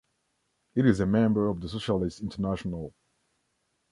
It 0.73 0.87
is 0.87 0.99
a 0.99 1.05
member 1.05 1.47
of 1.47 1.61
the 1.61 1.69
Socialist 1.69 2.21
International. 2.21 2.95